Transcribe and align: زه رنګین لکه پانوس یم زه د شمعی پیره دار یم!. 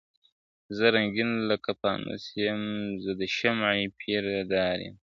زه 0.75 0.85
رنګین 0.95 1.31
لکه 1.49 1.71
پانوس 1.81 2.23
یم 2.43 2.61
زه 3.03 3.11
د 3.19 3.21
شمعی 3.37 3.85
پیره 3.99 4.37
دار 4.51 4.77
یم!. 4.85 4.95